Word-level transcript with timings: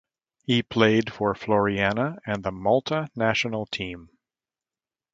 He 0.45 0.63
played 0.63 1.13
for 1.13 1.35
Floriana 1.35 2.17
and 2.25 2.41
the 2.43 2.51
Malta 2.51 3.09
national 3.15 3.67
team. 3.67 4.09